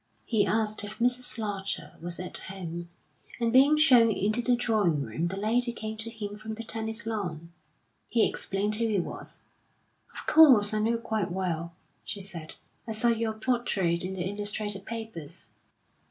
[0.25, 1.37] He asked if Mrs.
[1.37, 2.89] Larcher was at home,
[3.39, 7.05] and, being shown into the drawing room the lady came to him from the tennis
[7.05, 7.53] lawn.
[8.09, 9.41] He explained who he was.
[10.19, 12.55] "Of course, I know quite well," she said.
[12.87, 15.49] "I saw your portrait in the illustrated papers."